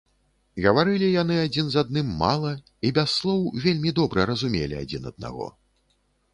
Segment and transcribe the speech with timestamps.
[0.63, 2.55] Гаварылі яны адзін з адным мала
[2.89, 5.51] і без слоў вельмі добра разумелі адзін аднаго.